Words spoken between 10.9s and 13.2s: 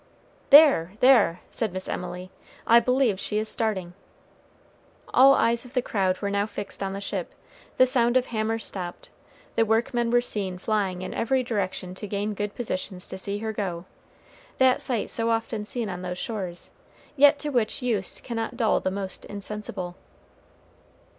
in every direction to gain good positions to